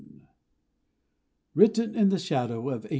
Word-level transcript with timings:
Mooni 0.01 0.27
(Written 1.53 1.93
in 1.93 2.09
the 2.09 2.17
shadow 2.17 2.57
of 2.57 2.63
1872.) 2.63 2.89